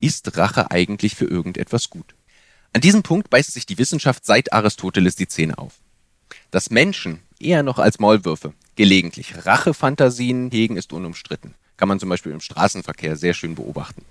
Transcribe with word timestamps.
Ist 0.00 0.36
Rache 0.36 0.70
eigentlich 0.70 1.14
für 1.14 1.24
irgendetwas 1.24 1.88
gut? 1.88 2.14
An 2.74 2.82
diesem 2.82 3.02
Punkt 3.02 3.30
beißt 3.30 3.52
sich 3.52 3.64
die 3.64 3.78
Wissenschaft 3.78 4.26
seit 4.26 4.52
Aristoteles 4.52 5.16
die 5.16 5.28
Zähne 5.28 5.56
auf. 5.56 5.80
Dass 6.50 6.70
Menschen, 6.70 7.20
eher 7.40 7.62
noch 7.62 7.78
als 7.78 7.98
Maulwürfe, 7.98 8.52
gelegentlich 8.74 9.46
Rachefantasien 9.46 10.50
hegen, 10.50 10.76
ist 10.76 10.92
unumstritten. 10.92 11.54
Kann 11.78 11.88
man 11.88 11.98
zum 11.98 12.10
Beispiel 12.10 12.32
im 12.32 12.40
Straßenverkehr 12.40 13.16
sehr 13.16 13.32
schön 13.32 13.54
beobachten. 13.54 14.04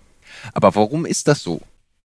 Aber 0.53 0.73
warum 0.73 1.05
ist 1.05 1.27
das 1.27 1.43
so? 1.43 1.61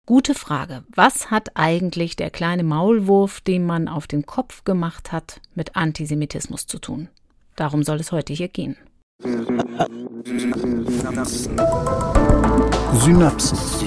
Gute 0.07 0.33
Frage. 0.33 0.83
Was 0.89 1.29
hat 1.29 1.51
eigentlich 1.55 2.15
der 2.15 2.31
kleine 2.31 2.63
Maulwurf, 2.63 3.41
den 3.41 3.63
man 3.63 3.87
auf 3.87 4.07
den 4.07 4.25
Kopf 4.25 4.63
gemacht 4.63 5.11
hat, 5.11 5.41
mit 5.53 5.75
Antisemitismus 5.75 6.65
zu 6.65 6.79
tun? 6.79 7.09
Darum 7.55 7.83
soll 7.83 7.99
es 7.99 8.11
heute 8.11 8.33
hier 8.33 8.47
gehen. 8.47 8.77
Synapsen. 9.21 11.57
Synapsis. 12.93 13.83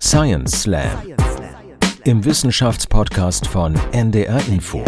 Science 0.00 0.62
Slam. 0.62 0.90
Im 2.04 2.24
Wissenschaftspodcast 2.24 3.46
von 3.46 3.76
NDR 3.92 4.40
Info. 4.48 4.82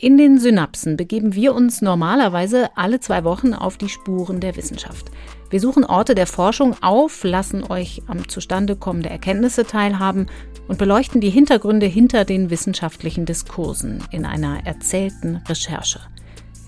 In 0.00 0.16
den 0.16 0.38
Synapsen 0.38 0.96
begeben 0.96 1.34
wir 1.34 1.56
uns 1.56 1.82
normalerweise 1.82 2.68
alle 2.76 3.00
zwei 3.00 3.24
Wochen 3.24 3.52
auf 3.52 3.78
die 3.78 3.88
Spuren 3.88 4.38
der 4.38 4.54
Wissenschaft. 4.54 5.10
Wir 5.50 5.58
suchen 5.58 5.84
Orte 5.84 6.14
der 6.14 6.28
Forschung 6.28 6.76
auf, 6.80 7.24
lassen 7.24 7.64
euch 7.64 8.02
am 8.06 8.28
Zustandekommen 8.28 9.02
der 9.02 9.10
Erkenntnisse 9.10 9.64
teilhaben 9.64 10.28
und 10.68 10.78
beleuchten 10.78 11.20
die 11.20 11.30
Hintergründe 11.30 11.86
hinter 11.86 12.24
den 12.24 12.48
wissenschaftlichen 12.48 13.26
Diskursen 13.26 14.04
in 14.12 14.24
einer 14.24 14.64
erzählten 14.64 15.42
Recherche. 15.48 15.98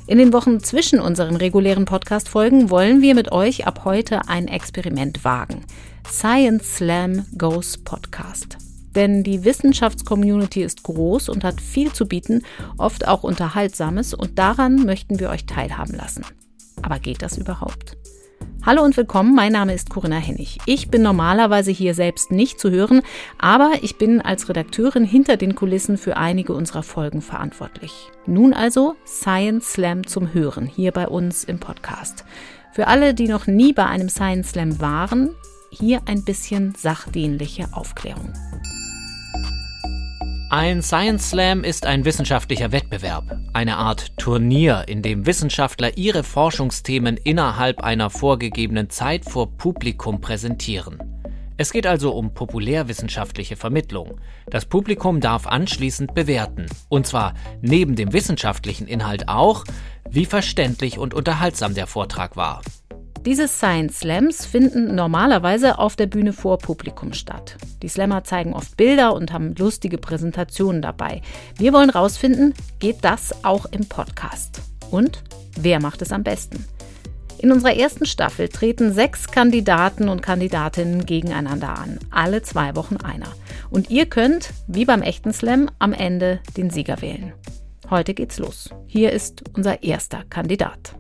In 0.09 0.19
den 0.19 0.33
Wochen 0.33 0.59
zwischen 0.59 0.99
unseren 0.99 1.37
regulären 1.37 1.85
Podcast-Folgen 1.85 2.69
wollen 2.69 3.01
wir 3.01 3.15
mit 3.15 3.31
euch 3.31 3.65
ab 3.65 3.85
heute 3.85 4.27
ein 4.27 4.49
Experiment 4.49 5.25
wagen. 5.25 5.65
Science 6.05 6.79
Slam 6.79 7.27
Goes 7.39 7.79
Podcast. 7.79 8.59
Denn 8.95 9.23
die 9.23 9.45
Wissenschaftscommunity 9.45 10.63
ist 10.63 10.83
groß 10.83 11.29
und 11.29 11.45
hat 11.45 11.61
viel 11.61 11.93
zu 11.93 12.07
bieten, 12.07 12.43
oft 12.77 13.07
auch 13.07 13.23
Unterhaltsames, 13.23 14.15
und 14.15 14.39
daran 14.39 14.85
möchten 14.85 15.21
wir 15.21 15.31
euch 15.31 15.47
teilhaben 15.47 15.95
lassen. 15.95 16.25
Aber 16.83 16.99
geht 16.99 17.23
das 17.23 17.39
überhaupt? 17.39 17.97
Hallo 18.67 18.83
und 18.83 18.97
willkommen, 18.97 19.35
mein 19.35 19.53
Name 19.53 19.73
ist 19.73 19.89
Corinna 19.89 20.19
Hennig. 20.19 20.59
Ich 20.67 20.91
bin 20.91 21.01
normalerweise 21.01 21.71
hier 21.71 21.95
selbst 21.95 22.31
nicht 22.31 22.61
zu 22.61 22.71
hören, 22.71 23.01
aber 23.39 23.73
ich 23.81 23.97
bin 23.97 24.21
als 24.21 24.51
Redakteurin 24.51 25.05
hinter 25.05 25.39
den 25.39 25.55
Kulissen 25.55 25.97
für 25.97 26.19
einige 26.19 26.53
unserer 26.53 26.83
Folgen 26.83 27.23
verantwortlich. 27.23 28.11
Nun 28.27 28.53
also 28.53 28.97
Science 29.07 29.73
Slam 29.73 30.07
zum 30.07 30.35
Hören 30.35 30.67
hier 30.67 30.93
bei 30.93 31.09
uns 31.09 31.45
im 31.45 31.59
Podcast. 31.59 32.25
Für 32.73 32.87
alle, 32.87 33.15
die 33.15 33.29
noch 33.29 33.47
nie 33.47 33.73
bei 33.73 33.87
einem 33.87 34.11
Science 34.11 34.51
Slam 34.51 34.79
waren, 34.79 35.31
hier 35.71 36.03
ein 36.07 36.25
bisschen 36.25 36.75
sachdienliche 36.77 37.69
Aufklärung. 37.73 38.33
Ein 40.53 40.83
Science 40.83 41.31
Slam 41.31 41.63
ist 41.63 41.87
ein 41.87 42.05
wissenschaftlicher 42.05 42.73
Wettbewerb, 42.73 43.39
eine 43.53 43.77
Art 43.77 44.19
Turnier, 44.19 44.83
in 44.89 45.01
dem 45.01 45.25
Wissenschaftler 45.25 45.97
ihre 45.97 46.25
Forschungsthemen 46.25 47.17
innerhalb 47.19 47.85
einer 47.85 48.11
vorgegebenen 48.11 48.91
Zeit 48.91 49.25
vor 49.25 49.57
Publikum 49.57 50.21
präsentieren. 50.21 50.99
Es 51.57 51.71
geht 51.71 51.87
also 51.87 52.11
um 52.11 52.35
populärwissenschaftliche 52.35 53.55
Vermittlung. 53.55 54.21
Das 54.47 54.65
Publikum 54.65 55.21
darf 55.21 55.47
anschließend 55.47 56.15
bewerten, 56.15 56.67
und 56.89 57.07
zwar 57.07 57.35
neben 57.63 57.95
dem 57.95 58.13
wissenschaftlichen 58.13 58.89
Inhalt 58.89 59.29
auch, 59.29 59.65
wie 60.11 60.25
verständlich 60.25 60.99
und 60.99 61.15
unterhaltsam 61.15 61.75
der 61.75 61.87
Vortrag 61.87 62.35
war. 62.35 62.61
Diese 63.27 63.49
Science 63.49 64.01
Slams 64.01 64.47
finden 64.47 64.95
normalerweise 64.95 65.79
auf 65.79 65.95
der 65.95 66.07
Bühne 66.07 66.33
vor 66.33 66.57
Publikum 66.57 67.13
statt. 67.13 67.59
Die 67.83 67.89
Slammer 67.89 68.25
zeigen 68.25 68.55
oft 68.55 68.79
Bilder 68.79 69.13
und 69.15 69.31
haben 69.31 69.55
lustige 69.57 69.99
Präsentationen 69.99 70.81
dabei. 70.81 71.21
Wir 71.59 71.75
wollen 71.75 71.91
rausfinden, 71.91 72.55
geht 72.79 72.99
das 73.03 73.45
auch 73.45 73.67
im 73.67 73.87
Podcast? 73.87 74.63
Und 74.91 75.23
wer 75.59 75.83
macht 75.83 76.01
es 76.01 76.13
am 76.13 76.23
besten? 76.23 76.65
In 77.37 77.53
unserer 77.53 77.77
ersten 77.77 78.07
Staffel 78.07 78.49
treten 78.49 78.93
sechs 78.95 79.27
Kandidaten 79.31 80.09
und 80.09 80.23
Kandidatinnen 80.23 81.05
gegeneinander 81.05 81.79
an, 81.79 81.99
alle 82.11 82.41
zwei 82.41 82.75
Wochen 82.75 82.97
einer. 82.97 83.29
Und 83.69 83.91
ihr 83.91 84.07
könnt, 84.07 84.51
wie 84.67 84.87
beim 84.87 85.03
echten 85.03 85.35
Slam, 85.35 85.71
am 85.79 85.93
Ende 85.93 86.41
den 86.57 86.71
Sieger 86.71 87.03
wählen. 87.03 87.35
Heute 87.91 88.15
geht's 88.15 88.39
los. 88.39 88.71
Hier 88.87 89.13
ist 89.13 89.43
unser 89.55 89.83
erster 89.83 90.25
Kandidat. 90.31 91.00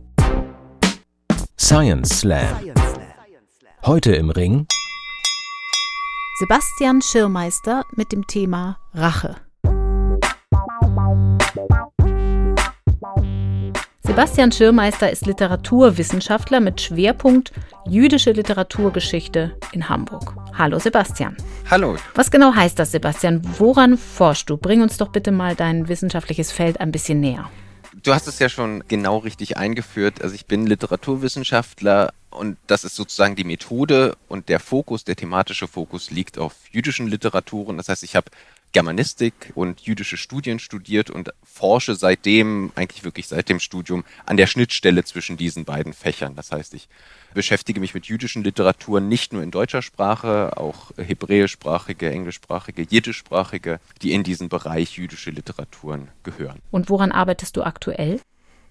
Science 1.62 2.20
Slam. 2.20 2.72
Heute 3.84 4.14
im 4.14 4.30
Ring 4.30 4.66
Sebastian 6.38 7.02
Schirmeister 7.02 7.84
mit 7.94 8.12
dem 8.12 8.26
Thema 8.26 8.78
Rache. 8.94 9.36
Sebastian 14.00 14.50
Schirmeister 14.50 15.10
ist 15.10 15.26
Literaturwissenschaftler 15.26 16.60
mit 16.60 16.80
Schwerpunkt 16.80 17.52
jüdische 17.86 18.32
Literaturgeschichte 18.32 19.54
in 19.72 19.86
Hamburg. 19.86 20.34
Hallo 20.56 20.78
Sebastian. 20.78 21.36
Hallo. 21.70 21.96
Was 22.14 22.30
genau 22.30 22.54
heißt 22.54 22.78
das, 22.78 22.92
Sebastian? 22.92 23.42
Woran 23.58 23.98
forschst 23.98 24.48
du? 24.48 24.56
Bring 24.56 24.80
uns 24.80 24.96
doch 24.96 25.08
bitte 25.08 25.30
mal 25.30 25.54
dein 25.54 25.88
wissenschaftliches 25.88 26.52
Feld 26.52 26.80
ein 26.80 26.90
bisschen 26.90 27.20
näher. 27.20 27.50
Du 27.94 28.14
hast 28.14 28.28
es 28.28 28.38
ja 28.38 28.48
schon 28.48 28.84
genau 28.86 29.18
richtig 29.18 29.56
eingeführt. 29.56 30.22
Also 30.22 30.34
ich 30.34 30.46
bin 30.46 30.66
Literaturwissenschaftler 30.66 32.12
und 32.30 32.56
das 32.66 32.84
ist 32.84 32.94
sozusagen 32.94 33.34
die 33.34 33.44
Methode 33.44 34.16
und 34.28 34.48
der 34.48 34.60
Fokus, 34.60 35.04
der 35.04 35.16
thematische 35.16 35.66
Fokus 35.66 36.10
liegt 36.10 36.38
auf 36.38 36.54
jüdischen 36.70 37.08
Literaturen. 37.08 37.76
Das 37.76 37.88
heißt, 37.88 38.04
ich 38.04 38.14
habe 38.14 38.30
Germanistik 38.72 39.52
und 39.56 39.80
jüdische 39.80 40.16
Studien 40.16 40.60
studiert 40.60 41.10
und 41.10 41.30
forsche 41.42 41.96
seitdem, 41.96 42.70
eigentlich 42.76 43.02
wirklich 43.02 43.26
seit 43.26 43.48
dem 43.48 43.58
Studium, 43.58 44.04
an 44.26 44.36
der 44.36 44.46
Schnittstelle 44.46 45.02
zwischen 45.02 45.36
diesen 45.36 45.64
beiden 45.64 45.92
Fächern. 45.92 46.36
Das 46.36 46.52
heißt, 46.52 46.74
ich 46.74 46.88
beschäftige 47.34 47.80
mich 47.80 47.94
mit 47.94 48.06
jüdischen 48.06 48.44
Literaturen 48.44 49.08
nicht 49.08 49.32
nur 49.32 49.42
in 49.42 49.50
deutscher 49.50 49.82
Sprache, 49.82 50.56
auch 50.56 50.90
hebräischsprachige, 50.96 52.10
englischsprachige, 52.10 52.82
jiddischsprachige, 52.82 53.80
die 54.02 54.12
in 54.12 54.22
diesen 54.22 54.48
Bereich 54.48 54.96
jüdische 54.96 55.30
Literaturen 55.30 56.08
gehören. 56.22 56.58
Und 56.70 56.90
woran 56.90 57.12
arbeitest 57.12 57.56
du 57.56 57.62
aktuell? 57.62 58.20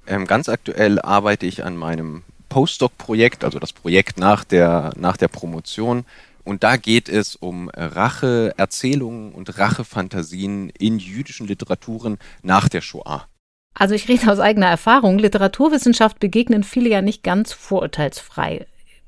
Ähm, 0.08 0.26
ganz 0.26 0.50
aktuell 0.50 1.00
arbeite 1.00 1.46
ich 1.46 1.64
an 1.64 1.78
meinem 1.78 2.24
Postdoc-Projekt, 2.50 3.44
also 3.44 3.60
das 3.60 3.74
Projekt 3.74 4.18
nach 4.18 4.44
der, 4.44 4.92
nach 4.98 5.18
der 5.18 5.28
Promotion. 5.28 6.06
Und 6.44 6.64
da 6.64 6.78
geht 6.78 7.10
es 7.10 7.36
um 7.36 7.70
Rache-Erzählungen 7.70 9.34
und 9.34 9.58
Rachefantasien 9.58 10.70
in 10.72 10.98
jüdischen 10.98 11.48
Literaturen 11.48 12.18
nach 12.42 12.70
der 12.70 12.82
Shoah. 12.82 13.28
Also 13.74 13.96
ich 13.96 14.08
rede 14.08 14.32
aus 14.32 14.40
eigener 14.40 14.68
Erfahrung. 14.68 15.20
Literaturwissenschaft 15.20 16.20
begegnen 16.20 16.64
viele 16.64 16.90
ja 16.90 17.02
nicht 17.02 17.24
ganz 17.24 17.54
vorurteilsfrei. 17.54 18.66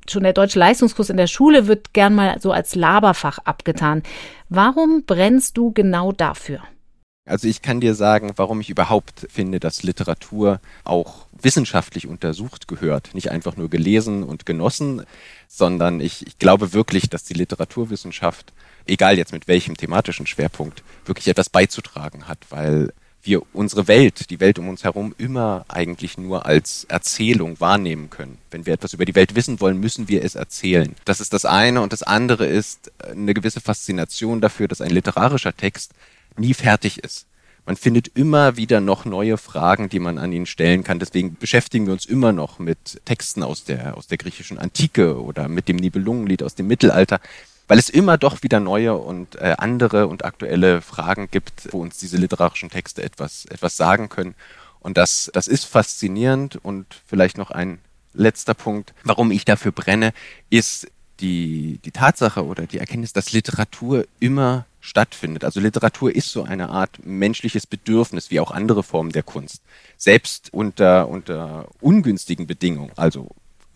Schon 0.10 0.24
der 0.24 0.34
deutsche 0.34 0.60
Leistungskurs 0.60 1.10
in 1.10 1.18
der 1.18 1.28
Schule 1.28 1.68
wird 1.68 1.94
gern 1.94 2.16
mal 2.16 2.40
so 2.40 2.52
als 2.52 2.76
Laberfach 2.76 3.40
abgetan. 3.40 4.02
Warum 4.50 5.04
brennst 5.06 5.58
du 5.58 5.72
genau 5.72 6.12
dafür? 6.12 6.62
Also 7.26 7.48
ich 7.48 7.62
kann 7.62 7.80
dir 7.80 7.94
sagen, 7.94 8.32
warum 8.36 8.62
ich 8.62 8.70
überhaupt 8.72 9.28
finde, 9.30 9.60
dass 9.60 9.84
Literatur 9.84 10.60
auch 10.84 11.28
wissenschaftlich 11.32 12.08
untersucht 12.08 12.68
gehört. 12.68 13.14
Nicht 13.14 13.30
einfach 13.30 13.56
nur 13.58 13.70
gelesen 13.70 14.24
und 14.24 14.46
genossen, 14.48 15.04
sondern 15.48 16.02
ich, 16.02 16.26
ich 16.26 16.40
glaube 16.40 16.74
wirklich, 16.74 17.10
dass 17.10 17.24
die 17.24 17.36
Literaturwissenschaft, 17.36 18.54
egal 18.88 19.18
jetzt 19.18 19.34
mit 19.34 19.48
welchem 19.48 19.78
thematischen 19.78 20.26
Schwerpunkt, 20.26 20.84
wirklich 21.06 21.28
etwas 21.28 21.50
beizutragen 21.50 22.28
hat, 22.28 22.40
weil 22.50 22.92
wir 23.24 23.42
unsere 23.54 23.88
Welt, 23.88 24.30
die 24.30 24.40
Welt 24.40 24.59
um 24.59 24.70
uns 24.70 24.84
herum, 24.84 25.14
immer 25.18 25.66
eigentlich 25.68 26.18
nur 26.18 26.46
als 26.46 26.86
Erzählung 26.86 27.59
wahrnehmen 27.59 28.09
können. 28.09 28.38
Wenn 28.50 28.66
wir 28.66 28.73
etwas 28.73 28.94
über 28.94 29.06
die 29.06 29.16
Welt 29.16 29.35
wissen 29.35 29.59
wollen, 29.59 29.79
müssen 29.79 30.08
wir 30.08 30.23
es 30.23 30.35
erzählen. 30.35 30.96
Das 31.06 31.22
ist 31.22 31.34
das 31.34 31.46
eine. 31.46 31.82
Und 31.82 31.94
das 31.94 32.03
andere 32.03 32.46
ist 32.46 32.91
eine 33.00 33.34
gewisse 33.34 33.62
Faszination 33.62 34.41
dafür, 34.41 34.68
dass 34.68 34.82
ein 34.82 34.91
literarischer 34.91 35.56
Text 35.56 35.94
nie 36.38 36.53
fertig 36.53 37.03
ist. 37.03 37.26
Man 37.66 37.78
findet 37.78 38.08
immer 38.16 38.58
wieder 38.58 38.82
noch 38.82 39.06
neue 39.06 39.38
Fragen, 39.38 39.88
die 39.88 40.00
man 40.00 40.18
an 40.18 40.32
ihn 40.32 40.47
stellen 40.47 40.84
kann. 40.84 40.97
Deswegen 40.97 41.35
beschäftigen 41.35 41.85
wir 41.85 41.94
uns 41.94 42.06
immer 42.06 42.32
noch 42.32 42.58
mit 42.58 43.02
Texten 43.06 43.44
aus 43.44 43.64
der, 43.64 43.96
aus 43.97 44.08
der 44.08 44.18
griechischen 44.18 44.58
Antike 44.58 45.22
oder 45.22 45.47
mit 45.47 45.68
dem 45.68 45.76
Nibelungenlied 45.76 46.41
aus 46.41 46.56
dem 46.56 46.68
Mittelalter 46.68 47.22
weil 47.72 47.79
es 47.79 47.88
immer 47.88 48.18
doch 48.18 48.44
wieder 48.44 48.59
neue 48.59 48.97
und 48.97 49.35
äh, 49.35 49.56
andere 49.58 50.08
und 50.08 50.26
aktuelle 50.26 50.82
Fragen 50.82 51.32
gibt, 51.32 51.70
wo 51.72 51.79
uns 51.82 51.97
diese 52.00 52.18
literarischen 52.18 52.70
Texte 52.70 53.02
etwas, 53.02 53.46
etwas 53.46 53.78
sagen 53.78 54.09
können. 54.09 54.35
Und 54.82 54.97
das, 54.97 55.32
das 55.34 55.47
ist 55.47 55.64
faszinierend 55.64 56.58
und 56.58 56.85
vielleicht 57.08 57.38
noch 57.38 57.50
ein 57.50 57.79
letzter 58.14 58.56
Punkt, 58.56 58.94
warum 59.06 59.32
ich 59.32 59.46
dafür 59.46 59.72
brenne, 59.72 60.12
ist 60.50 60.91
die, 61.22 61.79
die 61.85 61.91
Tatsache 61.91 62.46
oder 62.46 62.68
die 62.68 62.78
Erkenntnis, 62.78 63.14
dass 63.14 63.32
Literatur 63.32 64.03
immer 64.20 64.66
stattfindet. 64.82 65.46
Also 65.46 65.62
Literatur 65.62 66.14
ist 66.14 66.29
so 66.29 66.44
eine 66.44 66.72
Art 66.72 67.06
menschliches 67.06 67.66
Bedürfnis, 67.66 68.32
wie 68.32 68.41
auch 68.41 68.52
andere 68.52 68.84
Formen 68.84 69.14
der 69.14 69.23
Kunst. 69.23 69.62
Selbst 69.96 70.50
unter, 70.52 71.08
unter 71.08 71.70
ungünstigen 71.79 72.47
Bedingungen, 72.47 72.91
also 72.97 73.29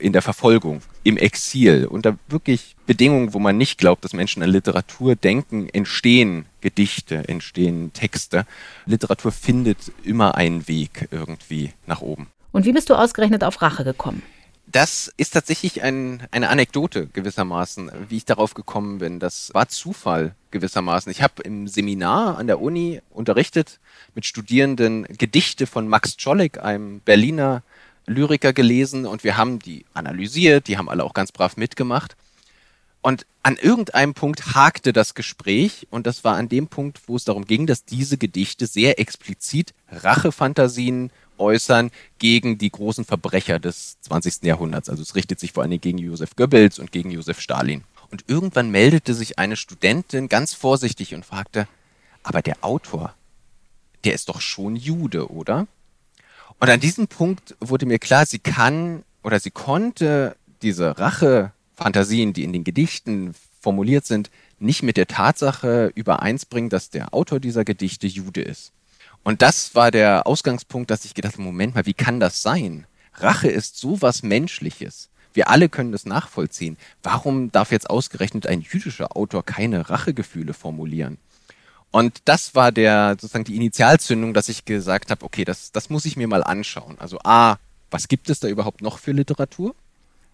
in 0.06 0.13
der 0.13 0.22
Verfolgung, 0.22 0.84
im 1.04 1.18
Exil, 1.18 1.88
unter 1.88 2.16
wirklich 2.28 2.75
Bedingungen, 2.86 3.34
wo 3.34 3.40
man 3.40 3.57
nicht 3.57 3.80
glaubt, 3.80 4.04
dass 4.04 4.13
Menschen 4.13 4.44
an 4.44 4.52
Literatur 4.52 5.16
denken, 5.16 5.68
entstehen 5.68 6.46
Gedichte, 6.62 7.28
entstehen 7.28 7.92
Texte. 7.92 8.46
Literatur 8.86 9.31
findet 9.31 9.92
immer 10.04 10.36
einen 10.36 10.68
Weg 10.68 11.07
irgendwie 11.10 11.74
nach 11.88 12.02
oben. 12.02 12.28
Und 12.52 12.66
wie 12.66 12.72
bist 12.72 12.92
du 12.92 12.94
ausgerechnet 12.94 13.44
auf 13.44 13.63
Rache 13.63 13.84
gekommen? 13.84 14.22
Das 14.68 15.12
ist 15.18 15.31
tatsächlich 15.31 15.81
ein, 15.81 16.28
eine 16.30 16.50
Anekdote 16.50 17.07
gewissermaßen, 17.07 17.92
wie 18.07 18.18
ich 18.18 18.25
darauf 18.25 18.54
gekommen 18.54 19.00
bin. 19.00 19.19
Das 19.19 19.56
war 19.56 19.69
Zufall 19.69 20.36
gewissermaßen. 20.52 21.12
Ich 21.12 21.24
habe 21.24 21.42
im 21.42 21.68
Seminar 21.68 22.38
an 22.38 22.46
der 22.46 22.62
Uni 22.62 23.02
unterrichtet 23.10 23.80
mit 24.13 24.28
Studierenden 24.28 25.04
Gedichte 25.18 25.66
von 25.66 25.88
Max 25.88 26.16
Czolek, 26.18 26.60
einem 26.63 27.00
Berliner 27.00 27.63
Lyriker 28.06 28.54
gelesen 28.54 29.06
und 29.06 29.24
wir 29.24 29.38
haben 29.38 29.60
die 29.60 29.86
analysiert, 29.94 30.68
die 30.68 30.78
haben 30.78 30.90
alle 30.90 31.04
auch 31.04 31.13
ganz 31.13 31.31
brav 31.31 31.57
mitgemacht. 31.57 32.16
Und 33.02 33.28
an 33.44 33.57
irgendeinem 33.57 34.16
Punkt 34.16 34.56
hakte 34.56 34.92
das 34.92 35.13
Gespräch 35.13 35.86
und 35.92 36.07
das 36.07 36.24
war 36.24 36.38
an 36.38 36.50
dem 36.50 36.68
Punkt, 36.68 37.02
wo 37.07 37.16
es 37.16 37.24
darum 37.24 37.46
ging, 37.46 37.68
dass 37.68 37.86
diese 37.86 38.18
Gedichte 38.18 38.66
sehr 38.66 39.00
explizit 39.00 39.75
Rachefantasien 39.90 41.12
äußern 41.38 41.92
gegen 42.18 42.57
die 42.57 42.72
großen 42.72 43.06
Verbrecher 43.06 43.60
des 43.60 44.00
20. 44.02 44.44
Jahrhunderts. 44.44 44.90
Also 44.90 45.04
es 45.04 45.16
richtet 45.16 45.40
sich 45.40 45.52
vor 45.52 45.68
Dingen 45.68 45.81
gegen 45.81 46.00
Josef 46.00 46.36
Goebbels 46.36 46.80
und 46.80 46.92
gegen 46.92 47.12
Josef 47.12 47.40
Stalin. 47.40 47.84
Und 48.10 48.25
irgendwann 48.28 48.72
meldete 48.72 49.13
sich 49.13 49.38
eine 49.38 49.56
Studentin 49.56 50.30
ganz 50.30 50.54
vorsichtig 50.54 51.13
und 51.13 51.25
fragte, 51.25 51.68
aber 52.24 52.42
der 52.42 52.63
Autor, 52.63 53.13
der 54.04 54.13
ist 54.13 54.30
doch 54.30 54.42
schon 54.42 54.75
Jude, 54.75 55.30
oder? 55.31 55.68
Und 56.60 56.69
an 56.69 56.80
diesem 56.80 57.07
Punkt 57.07 57.56
wurde 57.60 57.86
mir 57.86 58.00
klar, 58.00 58.25
sie 58.25 58.40
kann 58.40 59.04
oder 59.24 59.40
sie 59.40 59.52
konnte 59.52 60.36
diese 60.62 60.98
Rache-Fantasien, 60.98 62.34
die 62.34 62.44
in 62.44 62.54
den 62.54 62.63
Gedichten 62.63 63.34
formuliert 63.60 64.06
sind, 64.06 64.30
nicht 64.60 64.84
mit 64.84 64.98
der 64.98 65.07
Tatsache 65.07 65.92
übereinsbringen, 65.96 66.69
dass 66.69 66.90
der 66.90 67.13
Autor 67.13 67.40
dieser 67.40 67.66
Gedichte 67.66 68.07
Jude 68.07 68.42
ist. 68.42 68.72
Und 69.24 69.42
das 69.42 69.75
war 69.75 69.92
der 69.92 70.28
Ausgangspunkt, 70.28 70.92
dass 70.92 71.04
ich 71.04 71.13
gedacht 71.13 71.34
habe, 71.34 71.44
Moment 71.44 71.75
mal, 71.75 71.86
wie 71.86 71.94
kann 71.94 72.19
das 72.19 72.42
sein? 72.42 72.86
Rache 73.16 73.50
ist 73.50 73.78
sowas 73.78 74.24
Menschliches. 74.24 75.10
Wir 75.34 75.50
alle 75.50 75.68
können 75.68 75.92
das 75.92 76.06
nachvollziehen. 76.06 76.78
Warum 77.04 77.52
darf 77.52 77.72
jetzt 77.72 77.90
ausgerechnet 77.90 78.48
ein 78.48 78.62
jüdischer 78.62 79.18
Autor 79.18 79.44
keine 79.44 79.90
Rachegefühle 79.90 80.54
formulieren? 80.54 81.18
Und 81.95 82.24
das 82.25 82.56
war 82.56 82.74
der 82.74 83.12
sozusagen 83.12 83.45
die 83.45 83.56
Initialzündung, 83.56 84.33
dass 84.33 84.50
ich 84.50 84.65
gesagt 84.65 85.12
habe, 85.12 85.24
okay, 85.24 85.45
das, 85.45 85.71
das 85.71 85.89
muss 85.89 86.03
ich 86.03 86.18
mir 86.18 86.27
mal 86.27 86.44
anschauen. 86.44 86.97
Also 87.00 87.19
A, 87.24 87.56
was 87.89 88.09
gibt 88.09 88.30
es 88.30 88.42
da 88.42 88.50
überhaupt 88.50 88.81
noch 88.81 88.97
für 89.00 89.13
Literatur, 89.13 89.74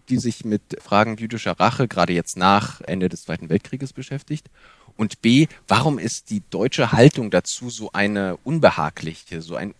die 0.09 0.17
sich 0.17 0.43
mit 0.43 0.63
Fragen 0.81 1.17
jüdischer 1.17 1.59
Rache, 1.59 1.87
gerade 1.87 2.13
jetzt 2.13 2.35
nach 2.35 2.81
Ende 2.81 3.09
des 3.09 3.25
Zweiten 3.25 3.49
Weltkrieges 3.49 3.93
beschäftigt? 3.93 4.47
Und 4.97 5.21
B, 5.21 5.45
warum 5.67 5.99
ist 5.99 6.31
die 6.31 6.41
deutsche 6.49 6.93
Haltung 6.93 7.29
dazu 7.29 7.69
so 7.69 7.91
eine 7.91 8.37
unbehagliche, 8.37 9.43
so 9.43 9.55
ein 9.55 9.75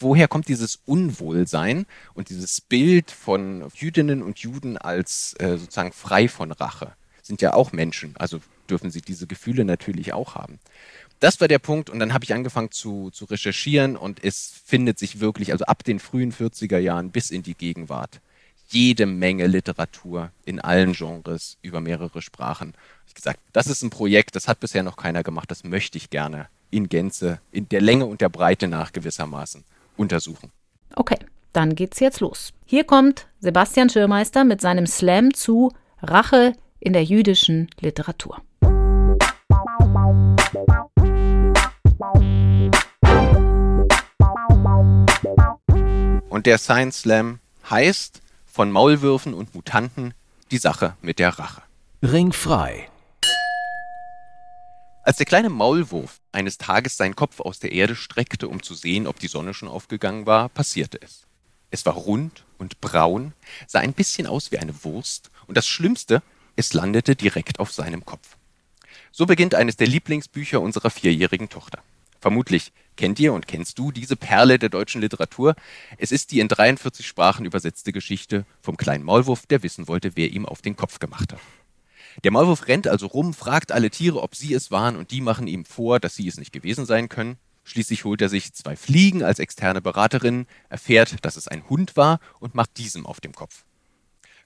woher 0.00 0.26
kommt 0.26 0.48
dieses 0.48 0.80
Unwohlsein 0.84 1.86
und 2.12 2.30
dieses 2.30 2.60
Bild 2.60 3.12
von 3.12 3.70
Jüdinnen 3.76 4.24
und 4.24 4.40
Juden 4.40 4.78
als 4.78 5.36
äh, 5.38 5.58
sozusagen 5.58 5.92
frei 5.92 6.26
von 6.26 6.50
Rache? 6.50 6.90
Sind 7.22 7.40
ja 7.40 7.54
auch 7.54 7.70
Menschen, 7.70 8.16
also 8.16 8.40
dürfen 8.68 8.90
sie 8.90 9.00
diese 9.00 9.28
Gefühle 9.28 9.64
natürlich 9.64 10.12
auch 10.12 10.34
haben 10.34 10.58
das 11.20 11.40
war 11.40 11.48
der 11.48 11.58
Punkt 11.58 11.90
und 11.90 11.98
dann 11.98 12.12
habe 12.12 12.24
ich 12.24 12.34
angefangen 12.34 12.70
zu, 12.70 13.10
zu 13.10 13.26
recherchieren 13.26 13.96
und 13.96 14.24
es 14.24 14.52
findet 14.64 14.98
sich 14.98 15.20
wirklich, 15.20 15.52
also 15.52 15.66
ab 15.66 15.84
den 15.84 16.00
frühen 16.00 16.32
40er 16.32 16.78
Jahren 16.78 17.10
bis 17.10 17.30
in 17.30 17.42
die 17.42 17.54
Gegenwart, 17.54 18.20
jede 18.68 19.06
Menge 19.06 19.46
Literatur 19.46 20.30
in 20.44 20.60
allen 20.60 20.92
Genres 20.92 21.58
über 21.60 21.80
mehrere 21.80 22.22
Sprachen. 22.22 22.74
Ich 23.06 23.14
gesagt, 23.14 23.40
das 23.52 23.66
ist 23.66 23.82
ein 23.82 23.90
Projekt, 23.90 24.34
das 24.34 24.48
hat 24.48 24.60
bisher 24.60 24.82
noch 24.82 24.96
keiner 24.96 25.22
gemacht, 25.22 25.50
das 25.50 25.64
möchte 25.64 25.98
ich 25.98 26.10
gerne 26.10 26.48
in 26.70 26.88
Gänze, 26.88 27.40
in 27.52 27.68
der 27.68 27.80
Länge 27.80 28.06
und 28.06 28.20
der 28.20 28.28
Breite 28.28 28.68
nach 28.68 28.92
gewissermaßen 28.92 29.64
untersuchen. 29.96 30.50
Okay, 30.94 31.18
dann 31.52 31.74
geht's 31.74 32.00
jetzt 32.00 32.20
los. 32.20 32.52
Hier 32.64 32.84
kommt 32.84 33.26
Sebastian 33.40 33.90
Schirmeister 33.90 34.44
mit 34.44 34.60
seinem 34.60 34.86
Slam 34.86 35.34
zu 35.34 35.72
Rache 36.00 36.54
in 36.78 36.92
der 36.92 37.04
jüdischen 37.04 37.68
Literatur. 37.80 38.40
Und 46.30 46.46
der 46.46 46.58
Science 46.58 47.00
Slam 47.00 47.40
heißt 47.68 48.22
von 48.46 48.70
Maulwürfen 48.70 49.34
und 49.34 49.52
Mutanten 49.52 50.14
die 50.52 50.58
Sache 50.58 50.96
mit 51.02 51.18
der 51.18 51.30
Rache. 51.40 51.62
Ringfrei. 52.04 52.88
Als 55.02 55.16
der 55.16 55.26
kleine 55.26 55.50
Maulwurf 55.50 56.20
eines 56.30 56.56
Tages 56.56 56.96
seinen 56.96 57.16
Kopf 57.16 57.40
aus 57.40 57.58
der 57.58 57.72
Erde 57.72 57.96
streckte, 57.96 58.46
um 58.46 58.62
zu 58.62 58.74
sehen, 58.74 59.08
ob 59.08 59.18
die 59.18 59.26
Sonne 59.26 59.54
schon 59.54 59.68
aufgegangen 59.68 60.24
war, 60.24 60.48
passierte 60.50 61.02
es. 61.02 61.26
Es 61.72 61.84
war 61.84 61.94
rund 61.94 62.44
und 62.58 62.80
braun, 62.80 63.32
sah 63.66 63.80
ein 63.80 63.92
bisschen 63.92 64.28
aus 64.28 64.52
wie 64.52 64.58
eine 64.58 64.84
Wurst 64.84 65.32
und 65.48 65.56
das 65.56 65.66
Schlimmste, 65.66 66.22
es 66.54 66.74
landete 66.74 67.16
direkt 67.16 67.58
auf 67.58 67.72
seinem 67.72 68.04
Kopf. 68.04 68.36
So 69.10 69.26
beginnt 69.26 69.56
eines 69.56 69.76
der 69.76 69.88
Lieblingsbücher 69.88 70.60
unserer 70.60 70.90
vierjährigen 70.90 71.48
Tochter. 71.48 71.82
Vermutlich 72.20 72.72
kennt 72.96 73.18
ihr 73.18 73.32
und 73.32 73.48
kennst 73.48 73.78
du 73.78 73.92
diese 73.92 74.14
Perle 74.14 74.58
der 74.58 74.68
deutschen 74.68 75.00
Literatur. 75.00 75.54
Es 75.96 76.12
ist 76.12 76.32
die 76.32 76.40
in 76.40 76.48
43 76.48 77.06
Sprachen 77.06 77.46
übersetzte 77.46 77.92
Geschichte 77.92 78.44
vom 78.60 78.76
kleinen 78.76 79.04
Maulwurf, 79.04 79.46
der 79.46 79.62
wissen 79.62 79.88
wollte, 79.88 80.12
wer 80.16 80.30
ihm 80.30 80.44
auf 80.44 80.60
den 80.60 80.76
Kopf 80.76 80.98
gemacht 80.98 81.32
hat. 81.32 81.40
Der 82.24 82.30
Maulwurf 82.30 82.68
rennt 82.68 82.86
also 82.86 83.06
rum, 83.06 83.32
fragt 83.32 83.72
alle 83.72 83.90
Tiere, 83.90 84.22
ob 84.22 84.34
sie 84.34 84.52
es 84.52 84.70
waren, 84.70 84.96
und 84.96 85.10
die 85.12 85.22
machen 85.22 85.46
ihm 85.46 85.64
vor, 85.64 85.98
dass 85.98 86.16
sie 86.16 86.28
es 86.28 86.36
nicht 86.36 86.52
gewesen 86.52 86.84
sein 86.84 87.08
können. 87.08 87.38
Schließlich 87.64 88.04
holt 88.04 88.20
er 88.20 88.28
sich 88.28 88.52
zwei 88.52 88.76
Fliegen 88.76 89.22
als 89.22 89.38
externe 89.38 89.80
Beraterinnen, 89.80 90.46
erfährt, 90.68 91.24
dass 91.24 91.36
es 91.36 91.48
ein 91.48 91.68
Hund 91.70 91.96
war 91.96 92.20
und 92.40 92.54
macht 92.54 92.76
diesem 92.78 93.06
auf 93.06 93.20
dem 93.20 93.32
Kopf. 93.32 93.64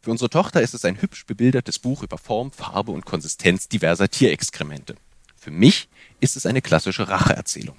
Für 0.00 0.10
unsere 0.10 0.28
Tochter 0.28 0.60
ist 0.60 0.74
es 0.74 0.84
ein 0.84 1.00
hübsch 1.00 1.24
bebildertes 1.24 1.78
Buch 1.78 2.02
über 2.02 2.18
Form, 2.18 2.52
Farbe 2.52 2.92
und 2.92 3.06
Konsistenz 3.06 3.68
diverser 3.68 4.10
Tierexkremente. 4.10 4.96
Für 5.34 5.50
mich 5.50 5.88
ist 6.24 6.36
es 6.36 6.46
eine 6.46 6.62
klassische 6.62 7.08
Racheerzählung. 7.08 7.76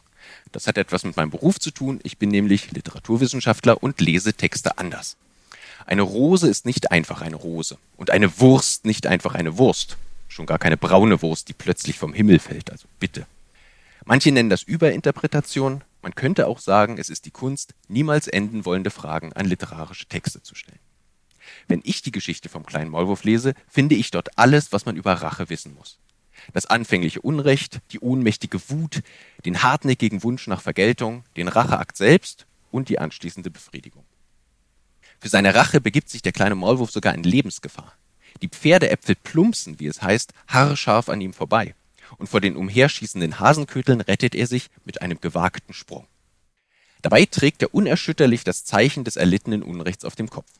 Das 0.51 0.67
hat 0.67 0.77
etwas 0.77 1.03
mit 1.03 1.17
meinem 1.17 1.31
Beruf 1.31 1.59
zu 1.59 1.71
tun. 1.71 1.99
Ich 2.03 2.19
bin 2.19 2.29
nämlich 2.29 2.71
Literaturwissenschaftler 2.71 3.81
und 3.81 3.99
lese 3.99 4.33
Texte 4.33 4.77
anders. 4.77 5.17
Eine 5.87 6.03
Rose 6.03 6.47
ist 6.47 6.65
nicht 6.65 6.91
einfach 6.91 7.21
eine 7.21 7.35
Rose 7.35 7.77
und 7.97 8.11
eine 8.11 8.39
Wurst 8.39 8.85
nicht 8.85 9.07
einfach 9.07 9.33
eine 9.33 9.57
Wurst. 9.57 9.97
Schon 10.27 10.45
gar 10.45 10.59
keine 10.59 10.77
braune 10.77 11.21
Wurst, 11.21 11.49
die 11.49 11.53
plötzlich 11.53 11.97
vom 11.97 12.13
Himmel 12.13 12.39
fällt, 12.39 12.71
also 12.71 12.87
bitte. 12.99 13.25
Manche 14.05 14.31
nennen 14.31 14.49
das 14.51 14.63
Überinterpretation. 14.63 15.83
Man 16.03 16.13
könnte 16.13 16.45
auch 16.45 16.59
sagen, 16.59 16.99
es 16.99 17.09
ist 17.09 17.25
die 17.25 17.31
Kunst, 17.31 17.73
niemals 17.87 18.27
enden 18.27 18.65
wollende 18.65 18.91
Fragen 18.91 19.33
an 19.33 19.47
literarische 19.47 20.05
Texte 20.05 20.43
zu 20.43 20.53
stellen. 20.53 20.79
Wenn 21.67 21.81
ich 21.83 22.03
die 22.03 22.11
Geschichte 22.11 22.49
vom 22.49 22.65
kleinen 22.65 22.91
Maulwurf 22.91 23.23
lese, 23.23 23.55
finde 23.67 23.95
ich 23.95 24.11
dort 24.11 24.37
alles, 24.37 24.71
was 24.71 24.85
man 24.85 24.95
über 24.95 25.13
Rache 25.13 25.49
wissen 25.49 25.73
muss 25.73 25.97
das 26.53 26.65
anfängliche 26.65 27.21
Unrecht, 27.21 27.79
die 27.91 27.99
ohnmächtige 27.99 28.59
Wut, 28.69 29.01
den 29.45 29.63
hartnäckigen 29.63 30.23
Wunsch 30.23 30.47
nach 30.47 30.61
Vergeltung, 30.61 31.23
den 31.37 31.47
Racheakt 31.47 31.97
selbst 31.97 32.45
und 32.71 32.89
die 32.89 32.99
anschließende 32.99 33.51
Befriedigung. 33.51 34.03
Für 35.19 35.29
seine 35.29 35.55
Rache 35.55 35.81
begibt 35.81 36.09
sich 36.09 36.21
der 36.21 36.33
kleine 36.33 36.55
Maulwurf 36.55 36.91
sogar 36.91 37.13
in 37.13 37.23
Lebensgefahr. 37.23 37.93
Die 38.41 38.49
Pferdeäpfel 38.49 39.15
plumpsen, 39.15 39.79
wie 39.79 39.87
es 39.87 40.01
heißt, 40.01 40.33
haarscharf 40.47 41.09
an 41.09 41.21
ihm 41.21 41.33
vorbei. 41.33 41.73
Und 42.17 42.27
vor 42.27 42.41
den 42.41 42.55
umherschießenden 42.55 43.39
Hasenköteln 43.39 44.01
rettet 44.01 44.35
er 44.35 44.45
sich 44.45 44.69
mit 44.83 45.01
einem 45.01 45.19
gewagten 45.21 45.73
Sprung. 45.73 46.05
Dabei 47.01 47.25
trägt 47.25 47.61
er 47.61 47.73
unerschütterlich 47.73 48.43
das 48.43 48.65
Zeichen 48.65 49.03
des 49.03 49.15
erlittenen 49.15 49.63
Unrechts 49.63 50.05
auf 50.05 50.15
dem 50.15 50.29
Kopf. 50.29 50.51